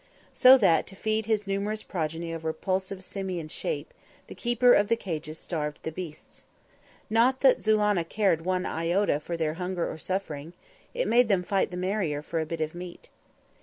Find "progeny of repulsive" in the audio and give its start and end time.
1.83-3.03